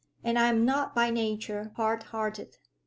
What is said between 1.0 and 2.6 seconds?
nature hard hearted.